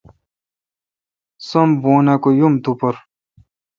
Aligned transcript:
سم 1.47 1.69
بونہ 1.81 2.15
کہ 2.21 2.29
یم 2.39 2.53
تو 2.63 2.71
پر۔ 2.79 2.95